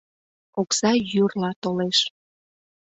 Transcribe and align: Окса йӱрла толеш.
Окса 0.59 0.91
йӱрла 1.11 1.51
толеш. 1.63 1.99